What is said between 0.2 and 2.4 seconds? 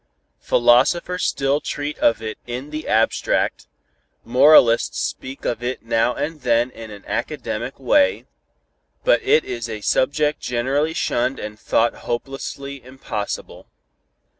"Philosophers still treat of it